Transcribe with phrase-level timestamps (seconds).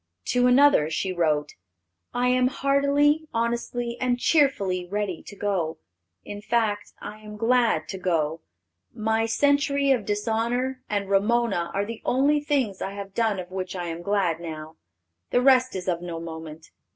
[0.33, 1.53] To another she wrote,
[2.11, 5.77] "I am heartily, honestly, and cheerfully ready to go.
[6.25, 8.41] In fact, I am glad to go.
[8.95, 13.75] My Century of Dishonor and Ramona are the only things I have done of which
[13.75, 14.75] I am glad now.
[15.29, 16.71] The rest is of no moment.